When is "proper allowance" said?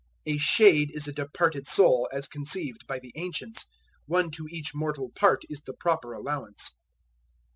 5.75-6.71